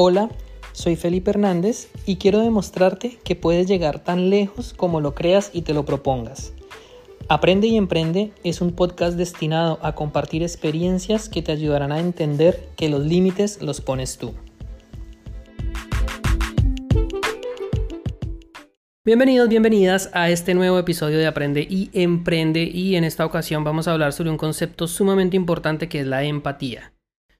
Hola, 0.00 0.28
soy 0.70 0.94
Felipe 0.94 1.30
Hernández 1.30 1.90
y 2.06 2.18
quiero 2.18 2.38
demostrarte 2.38 3.18
que 3.24 3.34
puedes 3.34 3.66
llegar 3.66 3.98
tan 3.98 4.30
lejos 4.30 4.72
como 4.72 5.00
lo 5.00 5.12
creas 5.16 5.50
y 5.52 5.62
te 5.62 5.74
lo 5.74 5.84
propongas. 5.84 6.52
Aprende 7.28 7.66
y 7.66 7.76
Emprende 7.76 8.30
es 8.44 8.60
un 8.60 8.70
podcast 8.70 9.16
destinado 9.16 9.80
a 9.82 9.96
compartir 9.96 10.44
experiencias 10.44 11.28
que 11.28 11.42
te 11.42 11.50
ayudarán 11.50 11.90
a 11.90 11.98
entender 11.98 12.68
que 12.76 12.88
los 12.88 13.04
límites 13.04 13.60
los 13.60 13.80
pones 13.80 14.18
tú. 14.18 14.34
Bienvenidos, 19.04 19.48
bienvenidas 19.48 20.10
a 20.12 20.30
este 20.30 20.54
nuevo 20.54 20.78
episodio 20.78 21.18
de 21.18 21.26
Aprende 21.26 21.66
y 21.68 21.90
Emprende 21.92 22.62
y 22.62 22.94
en 22.94 23.02
esta 23.02 23.26
ocasión 23.26 23.64
vamos 23.64 23.88
a 23.88 23.94
hablar 23.94 24.12
sobre 24.12 24.30
un 24.30 24.36
concepto 24.36 24.86
sumamente 24.86 25.36
importante 25.36 25.88
que 25.88 25.98
es 25.98 26.06
la 26.06 26.22
empatía. 26.22 26.92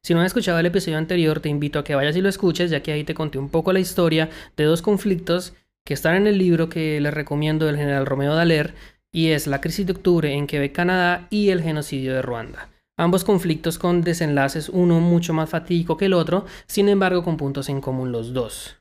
Si 0.02 0.14
no 0.14 0.20
has 0.20 0.26
escuchado 0.26 0.58
el 0.58 0.66
episodio 0.66 0.98
anterior, 0.98 1.40
te 1.40 1.48
invito 1.48 1.78
a 1.78 1.84
que 1.84 1.94
vayas 1.94 2.16
y 2.16 2.20
lo 2.20 2.28
escuches, 2.28 2.70
ya 2.70 2.82
que 2.82 2.92
ahí 2.92 3.04
te 3.04 3.14
conté 3.14 3.38
un 3.38 3.48
poco 3.48 3.72
la 3.72 3.80
historia 3.80 4.30
de 4.56 4.64
dos 4.64 4.82
conflictos 4.82 5.54
que 5.84 5.94
están 5.94 6.16
en 6.16 6.26
el 6.26 6.38
libro 6.38 6.68
que 6.68 7.00
les 7.00 7.14
recomiendo 7.14 7.66
del 7.66 7.76
general 7.76 8.06
Romeo 8.06 8.34
Daler, 8.34 8.74
y 9.12 9.28
es 9.28 9.46
la 9.46 9.60
crisis 9.60 9.86
de 9.86 9.92
octubre 9.92 10.32
en 10.32 10.46
Quebec, 10.46 10.72
Canadá, 10.72 11.26
y 11.30 11.48
el 11.48 11.62
genocidio 11.62 12.14
de 12.14 12.22
Ruanda. 12.22 12.68
Ambos 12.96 13.24
conflictos 13.24 13.78
con 13.78 14.02
desenlaces, 14.02 14.68
uno 14.68 15.00
mucho 15.00 15.32
más 15.32 15.48
fatídico 15.48 15.96
que 15.96 16.06
el 16.06 16.14
otro, 16.14 16.46
sin 16.66 16.88
embargo 16.88 17.22
con 17.22 17.36
puntos 17.36 17.68
en 17.68 17.80
común 17.80 18.10
los 18.10 18.32
dos. 18.32 18.76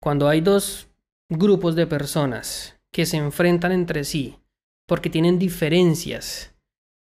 Cuando 0.00 0.28
hay 0.28 0.40
dos 0.40 0.88
grupos 1.28 1.76
de 1.76 1.86
personas 1.86 2.78
que 2.90 3.06
se 3.06 3.16
enfrentan 3.16 3.72
entre 3.72 4.04
sí 4.04 4.38
porque 4.86 5.10
tienen 5.10 5.38
diferencias, 5.38 6.53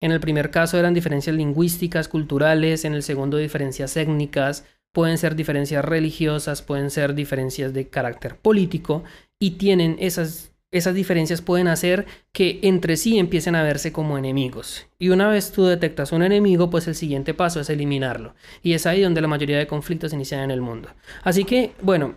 en 0.02 0.12
el 0.12 0.20
primer 0.20 0.49
caso 0.49 0.77
eran 0.77 0.94
diferencias 0.94 1.35
lingüísticas, 1.35 2.08
culturales, 2.08 2.85
en 2.85 2.94
el 2.94 3.03
segundo 3.03 3.38
diferencias 3.38 3.98
étnicas, 3.98 4.66
pueden 4.94 5.17
ser 5.17 5.35
diferencias 5.35 5.83
religiosas, 5.83 6.61
pueden 6.61 6.89
ser 6.89 7.14
diferencias 7.14 7.73
de 7.73 7.89
carácter 7.89 8.38
político 8.38 9.03
y 9.39 9.52
tienen 9.52 9.97
esas, 10.00 10.53
esas 10.72 10.95
diferencias 10.95 11.42
pueden 11.42 11.67
hacer 11.67 12.05
que 12.31 12.59
entre 12.64 12.95
sí 12.97 13.20
empiecen 13.20 13.55
a 13.55 13.64
verse 13.64 13.92
como 13.92 14.17
enemigos. 14.17 14.88
Y 14.97 15.09
una 15.09 15.27
vez 15.27 15.52
tú 15.52 15.66
detectas 15.66 16.11
un 16.11 16.23
enemigo, 16.23 16.70
pues 16.70 16.88
el 16.88 16.95
siguiente 16.95 17.33
paso 17.33 17.59
es 17.59 17.70
eliminarlo. 17.70 18.36
Y 18.64 18.73
es 18.73 18.86
ahí 18.86 19.02
donde 19.02 19.22
la 19.22 19.27
mayoría 19.27 19.58
de 19.58 19.67
conflictos 19.67 20.14
inician 20.14 20.42
en 20.42 20.52
el 20.52 20.61
mundo. 20.61 20.89
Así 21.23 21.44
que, 21.44 21.73
bueno, 21.81 22.16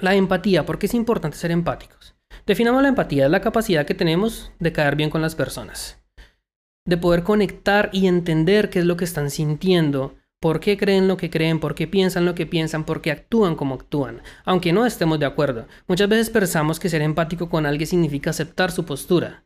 la 0.00 0.14
empatía, 0.14 0.66
¿por 0.66 0.78
qué 0.78 0.86
es 0.86 0.94
importante 0.94 1.36
ser 1.36 1.50
empáticos? 1.50 2.16
Definamos 2.46 2.82
la 2.82 2.88
empatía, 2.88 3.26
es 3.26 3.30
la 3.30 3.40
capacidad 3.40 3.86
que 3.86 3.94
tenemos 3.94 4.50
de 4.58 4.72
caer 4.72 4.96
bien 4.96 5.08
con 5.10 5.22
las 5.22 5.34
personas 5.34 6.03
de 6.86 6.96
poder 6.96 7.22
conectar 7.22 7.90
y 7.92 8.06
entender 8.06 8.70
qué 8.70 8.80
es 8.80 8.84
lo 8.84 8.96
que 8.96 9.04
están 9.04 9.30
sintiendo, 9.30 10.14
por 10.40 10.60
qué 10.60 10.76
creen 10.76 11.08
lo 11.08 11.16
que 11.16 11.30
creen, 11.30 11.58
por 11.58 11.74
qué 11.74 11.86
piensan 11.86 12.26
lo 12.26 12.34
que 12.34 12.46
piensan, 12.46 12.84
por 12.84 13.00
qué 13.00 13.10
actúan 13.10 13.56
como 13.56 13.76
actúan, 13.76 14.20
aunque 14.44 14.72
no 14.72 14.84
estemos 14.84 15.18
de 15.18 15.26
acuerdo. 15.26 15.66
Muchas 15.86 16.08
veces 16.08 16.28
pensamos 16.28 16.78
que 16.78 16.90
ser 16.90 17.00
empático 17.00 17.48
con 17.48 17.64
alguien 17.64 17.86
significa 17.86 18.30
aceptar 18.30 18.70
su 18.70 18.84
postura. 18.84 19.44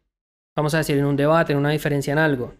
Vamos 0.57 0.75
a 0.75 0.79
decir 0.79 0.99
en 0.99 1.05
un 1.05 1.15
debate, 1.15 1.53
en 1.53 1.59
una 1.61 1.71
diferencia 1.71 2.13
en 2.13 2.19
algo. 2.19 2.55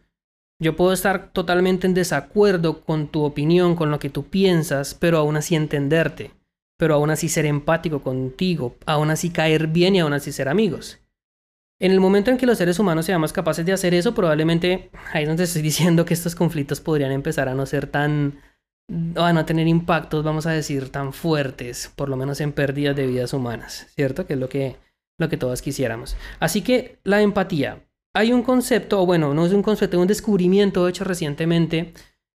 Yo 0.61 0.77
puedo 0.77 0.93
estar 0.93 1.33
totalmente 1.33 1.89
en 1.89 1.95
desacuerdo 1.95 2.83
con 2.83 3.09
tu 3.09 3.25
opinión, 3.25 3.75
con 3.75 3.91
lo 3.91 3.99
que 3.99 4.11
tú 4.11 4.25
piensas, 4.29 4.95
pero 4.95 5.19
aún 5.19 5.37
así 5.37 5.57
entenderte, 5.57 6.33
pero 6.77 6.95
aún 6.95 7.11
así 7.11 7.29
ser 7.29 7.45
empático 7.45 8.03
contigo, 8.03 8.77
aún 8.87 9.11
así 9.11 9.31
caer 9.31 9.67
bien 9.67 9.97
y 9.97 10.01
aún 10.01 10.13
así 10.13 10.31
ser 10.31 10.49
amigos. 10.49 11.01
En 11.81 11.93
el 11.93 12.01
momento 12.01 12.31
en 12.31 12.39
que 12.39 12.47
los 12.47 12.59
seres 12.59 12.79
humanos 12.79 13.07
seamos 13.07 13.33
capaces 13.33 13.65
de 13.65 13.73
hacer 13.73 13.95
eso, 13.95 14.15
probablemente 14.15 14.91
ahí 15.13 15.23
es 15.23 15.29
donde 15.29 15.45
estoy 15.45 15.63
diciendo 15.71 16.05
que 16.05 16.15
estos 16.15 16.35
conflictos 16.35 16.81
podrían 16.81 17.13
empezar 17.13 17.49
a 17.49 17.55
no 17.55 17.67
ser 17.67 17.87
tan, 17.87 18.41
o 19.17 19.23
a 19.23 19.33
no 19.33 19.45
tener 19.45 19.69
impactos, 19.69 20.25
vamos 20.25 20.47
a 20.47 20.53
decir, 20.53 20.91
tan 20.91 21.13
fuertes, 21.13 21.93
por 21.95 22.09
lo 22.09 22.17
menos 22.17 22.41
en 22.41 22.53
pérdidas 22.53 22.97
de 22.97 23.07
vidas 23.07 23.33
humanas, 23.33 23.87
¿cierto? 23.95 24.27
Que 24.27 24.35
es 24.35 24.39
lo 24.39 24.49
que, 24.49 24.77
lo 25.19 25.29
que 25.29 25.37
todos 25.37 25.63
quisiéramos. 25.63 26.17
Así 26.41 26.63
que 26.63 26.99
la 27.05 27.23
empatía. 27.23 27.85
Hay 28.15 28.33
un 28.33 28.43
concepto, 28.43 29.01
o 29.01 29.07
bueno, 29.07 29.35
no 29.35 29.47
es 29.47 29.53
un 29.53 29.63
concepto, 29.63 29.97
es 29.99 30.01
un 30.01 30.09
descubrimiento 30.09 30.89
hecho 30.89 31.05
recientemente 31.05 31.93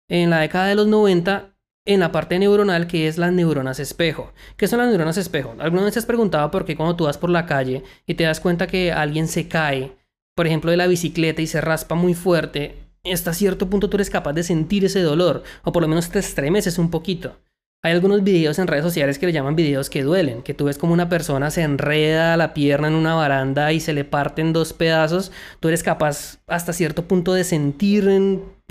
en 0.08 0.30
la 0.30 0.40
década 0.40 0.66
de 0.66 0.74
los 0.74 0.86
90 0.86 1.51
en 1.84 2.00
la 2.00 2.12
parte 2.12 2.38
neuronal 2.38 2.86
que 2.86 3.08
es 3.08 3.18
las 3.18 3.32
neuronas 3.32 3.80
espejo. 3.80 4.32
¿Qué 4.56 4.68
son 4.68 4.78
las 4.78 4.88
neuronas 4.88 5.16
espejo? 5.16 5.54
¿Alguna 5.58 5.84
vez 5.84 5.94
te 5.94 5.98
has 5.98 6.06
preguntado 6.06 6.50
por 6.50 6.64
qué 6.64 6.76
cuando 6.76 6.96
tú 6.96 7.04
vas 7.04 7.18
por 7.18 7.30
la 7.30 7.46
calle 7.46 7.82
y 8.06 8.14
te 8.14 8.24
das 8.24 8.40
cuenta 8.40 8.66
que 8.66 8.92
alguien 8.92 9.26
se 9.26 9.48
cae, 9.48 9.96
por 10.34 10.46
ejemplo, 10.46 10.70
de 10.70 10.76
la 10.76 10.86
bicicleta 10.86 11.42
y 11.42 11.46
se 11.46 11.60
raspa 11.60 11.94
muy 11.94 12.14
fuerte, 12.14 12.76
hasta 13.10 13.34
cierto 13.34 13.68
punto 13.68 13.90
tú 13.90 13.96
eres 13.96 14.10
capaz 14.10 14.32
de 14.32 14.44
sentir 14.44 14.84
ese 14.84 15.02
dolor, 15.02 15.42
o 15.64 15.72
por 15.72 15.82
lo 15.82 15.88
menos 15.88 16.10
te 16.10 16.20
estremeces 16.20 16.78
un 16.78 16.90
poquito? 16.90 17.36
Hay 17.84 17.92
algunos 17.92 18.22
videos 18.22 18.60
en 18.60 18.68
redes 18.68 18.84
sociales 18.84 19.18
que 19.18 19.26
le 19.26 19.32
llaman 19.32 19.56
videos 19.56 19.90
que 19.90 20.04
duelen, 20.04 20.42
que 20.42 20.54
tú 20.54 20.66
ves 20.66 20.78
como 20.78 20.92
una 20.92 21.08
persona 21.08 21.50
se 21.50 21.62
enreda 21.62 22.36
la 22.36 22.54
pierna 22.54 22.86
en 22.86 22.94
una 22.94 23.16
baranda 23.16 23.72
y 23.72 23.80
se 23.80 23.92
le 23.92 24.04
parten 24.04 24.52
dos 24.52 24.72
pedazos, 24.72 25.32
tú 25.58 25.66
eres 25.66 25.82
capaz 25.82 26.38
hasta 26.46 26.72
cierto 26.72 27.08
punto 27.08 27.34
de 27.34 27.42
sentir 27.42 28.08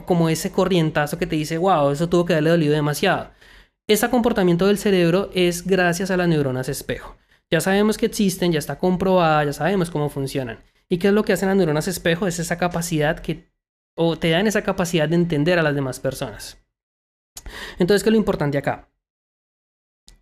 como 0.06 0.30
ese 0.30 0.52
corrientazo 0.52 1.18
que 1.18 1.28
te 1.28 1.36
dice, 1.36 1.58
wow, 1.58 1.92
eso 1.92 2.10
tuvo 2.10 2.26
que 2.26 2.34
haberle 2.34 2.52
dolido 2.52 2.74
demasiado. 2.74 3.32
Ese 3.88 4.10
comportamiento 4.10 4.68
del 4.68 4.78
cerebro 4.78 5.30
es 5.34 5.66
gracias 5.66 6.12
a 6.12 6.18
las 6.18 6.28
neuronas 6.28 6.70
espejo. 6.70 7.18
Ya 7.50 7.62
sabemos 7.62 7.98
que 7.98 8.06
existen, 8.06 8.52
ya 8.52 8.60
está 8.60 8.78
comprobada, 8.80 9.44
ya 9.44 9.54
sabemos 9.54 9.92
cómo 9.92 10.10
funcionan. 10.10 10.60
¿Y 10.90 10.98
qué 10.98 11.08
es 11.08 11.14
lo 11.14 11.24
que 11.24 11.34
hacen 11.34 11.50
las 11.50 11.58
neuronas 11.58 11.88
espejo? 11.88 12.28
Es 12.28 12.40
esa 12.40 12.58
capacidad 12.58 13.20
que, 13.20 13.52
o 13.98 14.18
te 14.18 14.30
dan 14.30 14.48
esa 14.48 14.64
capacidad 14.64 15.10
de 15.10 15.16
entender 15.16 15.60
a 15.60 15.64
las 15.64 15.76
demás 15.76 16.00
personas. 16.00 16.58
Entonces, 17.80 18.04
¿qué 18.04 18.10
es 18.10 18.14
lo 18.14 18.20
importante 18.20 18.58
acá? 18.58 18.92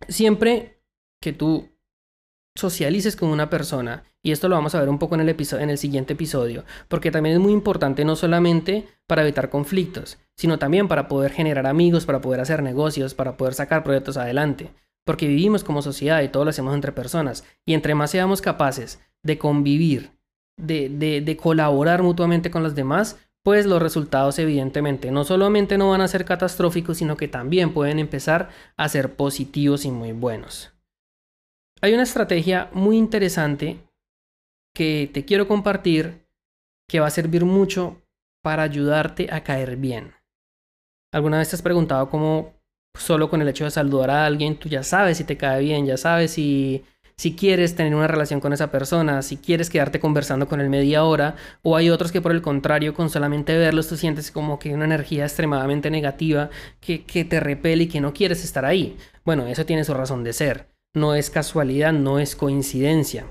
siempre 0.08 0.82
que 1.20 1.32
tú 1.32 1.68
socialices 2.56 3.16
con 3.16 3.28
una 3.30 3.50
persona, 3.50 4.04
y 4.22 4.32
esto 4.32 4.48
lo 4.48 4.56
vamos 4.56 4.74
a 4.74 4.80
ver 4.80 4.88
un 4.88 4.98
poco 4.98 5.14
en 5.14 5.22
el, 5.22 5.28
en 5.28 5.70
el 5.70 5.78
siguiente 5.78 6.12
episodio, 6.12 6.64
porque 6.88 7.10
también 7.10 7.36
es 7.36 7.40
muy 7.40 7.52
importante 7.52 8.04
no 8.04 8.16
solamente 8.16 8.88
para 9.06 9.22
evitar 9.22 9.50
conflictos, 9.50 10.18
sino 10.36 10.58
también 10.58 10.88
para 10.88 11.08
poder 11.08 11.32
generar 11.32 11.66
amigos, 11.66 12.06
para 12.06 12.20
poder 12.20 12.40
hacer 12.40 12.62
negocios, 12.62 13.14
para 13.14 13.36
poder 13.36 13.54
sacar 13.54 13.82
proyectos 13.82 14.16
adelante, 14.16 14.70
porque 15.04 15.26
vivimos 15.26 15.64
como 15.64 15.82
sociedad 15.82 16.22
y 16.22 16.28
todo 16.28 16.44
lo 16.44 16.50
hacemos 16.50 16.74
entre 16.74 16.92
personas, 16.92 17.44
y 17.64 17.74
entre 17.74 17.94
más 17.94 18.10
seamos 18.10 18.42
capaces 18.42 19.00
de 19.22 19.38
convivir, 19.38 20.12
de, 20.58 20.88
de, 20.88 21.20
de 21.20 21.36
colaborar 21.36 22.02
mutuamente 22.02 22.50
con 22.50 22.62
los 22.62 22.74
demás, 22.74 23.16
pues 23.42 23.64
los 23.64 23.80
resultados 23.80 24.38
evidentemente 24.38 25.10
no 25.10 25.24
solamente 25.24 25.78
no 25.78 25.90
van 25.90 26.02
a 26.02 26.08
ser 26.08 26.26
catastróficos, 26.26 26.98
sino 26.98 27.16
que 27.16 27.28
también 27.28 27.72
pueden 27.72 27.98
empezar 27.98 28.50
a 28.76 28.88
ser 28.88 29.14
positivos 29.14 29.86
y 29.86 29.90
muy 29.90 30.12
buenos. 30.12 30.72
Hay 31.82 31.94
una 31.94 32.02
estrategia 32.02 32.68
muy 32.74 32.98
interesante 32.98 33.78
que 34.74 35.10
te 35.12 35.24
quiero 35.24 35.48
compartir 35.48 36.26
que 36.86 37.00
va 37.00 37.06
a 37.06 37.10
servir 37.10 37.44
mucho 37.46 38.02
para 38.42 38.62
ayudarte 38.64 39.28
a 39.32 39.42
caer 39.42 39.76
bien. 39.76 40.12
¿Alguna 41.12 41.38
vez 41.38 41.48
te 41.48 41.56
has 41.56 41.62
preguntado 41.62 42.10
cómo 42.10 42.52
solo 42.98 43.30
con 43.30 43.40
el 43.40 43.48
hecho 43.48 43.64
de 43.64 43.70
saludar 43.70 44.10
a 44.10 44.26
alguien 44.26 44.58
tú 44.58 44.68
ya 44.68 44.82
sabes 44.82 45.16
si 45.18 45.24
te 45.24 45.36
cae 45.36 45.62
bien, 45.62 45.86
ya 45.86 45.96
sabes 45.96 46.32
si 46.32 46.84
si 47.16 47.36
quieres 47.36 47.76
tener 47.76 47.94
una 47.94 48.06
relación 48.06 48.40
con 48.40 48.54
esa 48.54 48.70
persona, 48.70 49.20
si 49.20 49.36
quieres 49.36 49.68
quedarte 49.68 50.00
conversando 50.00 50.48
con 50.48 50.58
él 50.58 50.70
media 50.70 51.04
hora, 51.04 51.36
o 51.60 51.76
hay 51.76 51.90
otros 51.90 52.12
que 52.12 52.22
por 52.22 52.32
el 52.32 52.40
contrario, 52.40 52.94
con 52.94 53.10
solamente 53.10 53.58
verlos 53.58 53.88
tú 53.88 53.98
sientes 53.98 54.30
como 54.30 54.58
que 54.58 54.72
una 54.72 54.86
energía 54.86 55.24
extremadamente 55.24 55.90
negativa 55.90 56.48
que, 56.80 57.04
que 57.04 57.26
te 57.26 57.38
repele 57.38 57.84
y 57.84 57.88
que 57.88 58.00
no 58.00 58.14
quieres 58.14 58.42
estar 58.42 58.64
ahí. 58.64 58.96
Bueno, 59.22 59.46
eso 59.46 59.66
tiene 59.66 59.84
su 59.84 59.92
razón 59.92 60.24
de 60.24 60.32
ser. 60.32 60.69
No 60.94 61.14
es 61.14 61.30
casualidad, 61.30 61.92
no 61.92 62.18
es 62.18 62.34
coincidencia. 62.34 63.26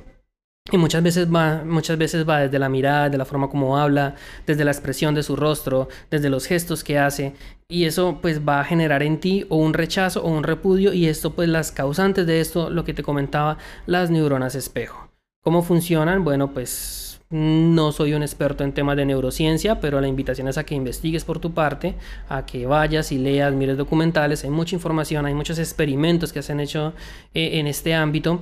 Y 0.71 0.77
muchas 0.77 1.01
veces 1.01 1.33
va, 1.33 1.63
muchas 1.65 1.97
veces 1.97 2.27
va 2.27 2.41
desde 2.41 2.59
la 2.59 2.69
mirada, 2.69 3.09
de 3.09 3.17
la 3.17 3.25
forma 3.25 3.49
como 3.49 3.77
habla, 3.77 4.15
desde 4.45 4.63
la 4.63 4.71
expresión 4.71 5.15
de 5.15 5.23
su 5.23 5.35
rostro, 5.35 5.89
desde 6.11 6.29
los 6.29 6.45
gestos 6.45 6.83
que 6.83 6.99
hace. 6.99 7.33
Y 7.67 7.85
eso 7.85 8.19
pues 8.21 8.47
va 8.47 8.59
a 8.59 8.63
generar 8.63 9.01
en 9.01 9.19
ti 9.19 9.45
o 9.49 9.57
un 9.57 9.73
rechazo 9.73 10.23
o 10.23 10.29
un 10.29 10.43
repudio. 10.43 10.93
Y 10.93 11.07
esto 11.07 11.33
pues 11.33 11.49
las 11.49 11.71
causantes 11.71 12.27
de 12.27 12.39
esto, 12.39 12.69
lo 12.69 12.83
que 12.83 12.93
te 12.93 13.03
comentaba, 13.03 13.57
las 13.87 14.11
neuronas 14.11 14.53
espejo. 14.55 15.09
¿Cómo 15.41 15.63
funcionan? 15.63 16.23
Bueno, 16.23 16.53
pues 16.53 17.08
no 17.29 17.91
soy 17.91 18.13
un 18.13 18.23
experto 18.23 18.63
en 18.63 18.73
temas 18.73 18.97
de 18.97 19.05
neurociencia, 19.05 19.79
pero 19.79 20.01
la 20.01 20.07
invitación 20.07 20.47
es 20.47 20.57
a 20.57 20.63
que 20.63 20.73
investigues 20.73 21.25
por 21.25 21.39
tu 21.39 21.53
parte, 21.53 21.95
a 22.27 22.45
que 22.45 22.65
vayas 22.65 23.11
y 23.11 23.19
leas, 23.19 23.53
mires 23.53 23.77
documentales. 23.77 24.43
Hay 24.43 24.49
mucha 24.49 24.75
información, 24.75 25.25
hay 25.25 25.35
muchos 25.35 25.59
experimentos 25.59 26.33
que 26.33 26.41
se 26.41 26.51
han 26.51 26.59
hecho 26.59 26.93
eh, 27.33 27.59
en 27.59 27.67
este 27.67 27.93
ámbito 27.93 28.41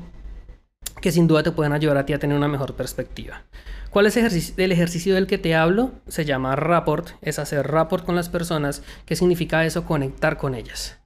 que 1.01 1.11
sin 1.11 1.27
duda 1.27 1.43
te 1.43 1.51
pueden 1.51 1.73
ayudar 1.73 1.97
a 1.97 2.05
ti 2.05 2.13
a 2.13 2.19
tener 2.19 2.37
una 2.37 2.47
mejor 2.47 2.75
perspectiva. 2.75 3.43
¿Cuál 3.89 4.07
es 4.07 4.17
el 4.17 4.71
ejercicio 4.71 5.15
del 5.15 5.27
que 5.27 5.37
te 5.37 5.53
hablo? 5.53 5.91
Se 6.07 6.25
llama 6.25 6.55
rapport, 6.55 7.09
es 7.21 7.39
hacer 7.39 7.67
rapport 7.67 8.05
con 8.05 8.15
las 8.15 8.29
personas. 8.29 8.83
¿Qué 9.05 9.15
significa 9.15 9.65
eso? 9.65 9.85
Conectar 9.85 10.37
con 10.37 10.55
ellas. 10.55 10.97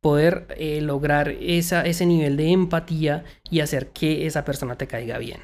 Poder 0.00 0.46
eh, 0.56 0.80
lograr 0.80 1.28
ese 1.28 2.06
nivel 2.06 2.36
de 2.36 2.50
empatía 2.50 3.24
y 3.48 3.60
hacer 3.60 3.88
que 3.88 4.26
esa 4.26 4.44
persona 4.44 4.76
te 4.76 4.86
caiga 4.86 5.18
bien. 5.18 5.40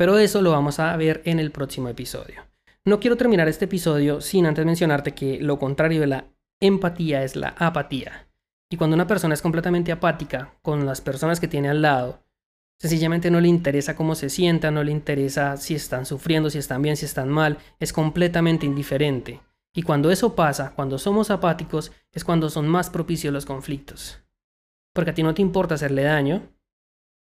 Pero 0.00 0.16
eso 0.16 0.40
lo 0.40 0.52
vamos 0.52 0.78
a 0.78 0.96
ver 0.96 1.20
en 1.26 1.38
el 1.38 1.50
próximo 1.50 1.90
episodio. 1.90 2.46
No 2.86 3.00
quiero 3.00 3.18
terminar 3.18 3.48
este 3.48 3.66
episodio 3.66 4.22
sin 4.22 4.46
antes 4.46 4.64
mencionarte 4.64 5.12
que 5.12 5.38
lo 5.42 5.58
contrario 5.58 6.00
de 6.00 6.06
la 6.06 6.24
empatía 6.58 7.22
es 7.22 7.36
la 7.36 7.48
apatía. 7.58 8.26
Y 8.70 8.78
cuando 8.78 8.94
una 8.94 9.06
persona 9.06 9.34
es 9.34 9.42
completamente 9.42 9.92
apática 9.92 10.54
con 10.62 10.86
las 10.86 11.02
personas 11.02 11.38
que 11.38 11.48
tiene 11.48 11.68
al 11.68 11.82
lado, 11.82 12.24
sencillamente 12.78 13.30
no 13.30 13.42
le 13.42 13.48
interesa 13.48 13.94
cómo 13.94 14.14
se 14.14 14.30
sienta, 14.30 14.70
no 14.70 14.82
le 14.82 14.90
interesa 14.90 15.58
si 15.58 15.74
están 15.74 16.06
sufriendo, 16.06 16.48
si 16.48 16.56
están 16.56 16.80
bien, 16.80 16.96
si 16.96 17.04
están 17.04 17.28
mal, 17.28 17.58
es 17.78 17.92
completamente 17.92 18.64
indiferente. 18.64 19.42
Y 19.74 19.82
cuando 19.82 20.10
eso 20.10 20.34
pasa, 20.34 20.72
cuando 20.74 20.96
somos 20.96 21.30
apáticos, 21.30 21.92
es 22.10 22.24
cuando 22.24 22.48
son 22.48 22.66
más 22.66 22.88
propicios 22.88 23.34
los 23.34 23.44
conflictos. 23.44 24.18
Porque 24.94 25.10
a 25.10 25.14
ti 25.14 25.22
no 25.22 25.34
te 25.34 25.42
importa 25.42 25.74
hacerle 25.74 26.04
daño, 26.04 26.48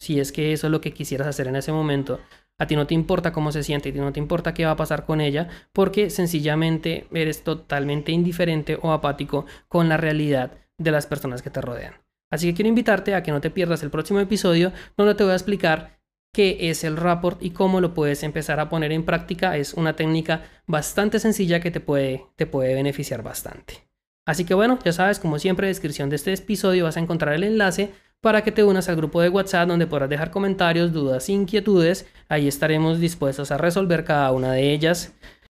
si 0.04 0.20
es 0.20 0.34
que 0.34 0.52
eso 0.52 0.68
es 0.68 0.72
lo 0.72 0.82
que 0.82 0.92
quisieras 0.92 1.28
hacer 1.28 1.48
en 1.48 1.56
ese 1.56 1.72
momento, 1.72 2.20
a 2.60 2.68
ti 2.68 2.76
no 2.76 2.86
te 2.86 2.94
importa 2.94 3.32
cómo 3.32 3.54
se 3.54 3.64
siente, 3.64 3.90
a 3.90 3.94
ti 3.94 4.00
no 4.00 4.12
te 4.12 4.20
importa 4.20 4.54
qué 4.54 4.66
va 4.66 4.72
a 4.72 4.76
pasar 4.76 5.06
con 5.06 5.22
ella, 5.22 5.48
porque 5.72 6.10
sencillamente 6.10 7.08
eres 7.14 7.46
totalmente 7.46 8.12
indiferente 8.12 8.78
o 8.82 8.92
apático 8.92 9.46
con 9.70 9.88
la 9.88 9.96
realidad 9.96 10.52
de 10.78 10.92
las 10.92 11.08
personas 11.08 11.42
que 11.42 11.52
te 11.52 11.62
rodean. 11.62 11.94
Así 12.34 12.48
que 12.48 12.54
quiero 12.54 12.68
invitarte 12.68 13.16
a 13.16 13.24
que 13.24 13.32
no 13.32 13.40
te 13.40 13.50
pierdas 13.50 13.82
el 13.82 13.92
próximo 13.92 14.20
episodio 14.20 14.74
donde 14.98 15.16
te 15.16 15.24
voy 15.24 15.32
a 15.32 15.36
explicar 15.38 16.02
qué 16.34 16.70
es 16.70 16.84
el 16.84 16.98
rapport 16.98 17.42
y 17.42 17.52
cómo 17.52 17.80
lo 17.80 17.94
puedes 17.94 18.24
empezar 18.24 18.60
a 18.60 18.68
poner 18.68 18.92
en 18.92 19.06
práctica. 19.06 19.56
Es 19.56 19.74
una 19.74 19.96
técnica 19.96 20.44
bastante 20.68 21.20
sencilla 21.20 21.62
que 21.62 21.72
te 21.72 21.80
puede, 21.80 22.26
te 22.36 22.46
puede 22.46 22.74
beneficiar 22.74 23.24
bastante. 23.24 23.88
Así 24.26 24.44
que 24.44 24.54
bueno, 24.54 24.80
ya 24.84 24.92
sabes, 24.92 25.20
como 25.20 25.40
siempre, 25.40 25.68
en 25.68 25.70
la 25.70 25.76
descripción 25.76 26.10
de 26.10 26.18
este 26.18 26.34
episodio 26.34 26.86
vas 26.86 26.98
a 26.98 27.02
encontrar 27.02 27.36
el 27.36 27.44
enlace 27.44 27.94
para 28.24 28.42
que 28.42 28.54
te 28.54 28.64
unas 28.64 28.88
al 28.88 28.96
grupo 28.96 29.22
de 29.22 29.28
WhatsApp 29.28 29.68
donde 29.68 29.86
podrás 29.86 30.10
dejar 30.10 30.32
comentarios, 30.32 30.94
dudas, 30.94 31.28
inquietudes. 31.28 32.08
Ahí 32.30 32.48
estaremos 32.48 33.02
dispuestos 33.02 33.52
a 33.52 33.58
resolver 33.58 34.06
cada 34.06 34.32
una 34.32 34.54
de 34.54 34.72
ellas. 34.72 35.12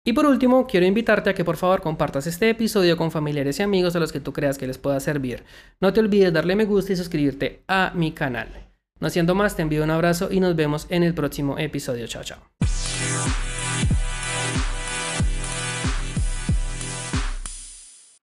Y 0.06 0.12
por 0.12 0.26
último, 0.26 0.68
quiero 0.68 0.86
invitarte 0.86 1.30
a 1.30 1.34
que 1.34 1.46
por 1.46 1.56
favor 1.56 1.82
compartas 1.82 2.28
este 2.28 2.50
episodio 2.50 2.98
con 2.98 3.10
familiares 3.10 3.58
y 3.60 3.64
amigos 3.64 3.96
a 3.96 4.00
los 4.00 4.12
que 4.12 4.20
tú 4.20 4.34
creas 4.34 4.58
que 4.58 4.68
les 4.68 4.78
pueda 4.78 5.00
servir. 5.00 5.46
No 5.80 5.94
te 5.94 6.02
olvides 6.02 6.34
darle 6.34 6.58
me 6.58 6.66
gusta 6.66 6.92
y 6.92 6.98
suscribirte 6.98 7.64
a 7.70 7.94
mi 7.96 8.12
canal. 8.12 8.50
No 9.00 9.10
siendo 9.10 9.34
más, 9.34 9.56
te 9.56 9.62
envío 9.62 9.86
un 9.86 9.92
abrazo 9.92 10.28
y 10.30 10.42
nos 10.42 10.54
vemos 10.58 10.88
en 10.90 11.04
el 11.04 11.14
próximo 11.14 11.58
episodio. 11.58 12.06
Chao, 12.08 12.24
chao. 12.26 12.40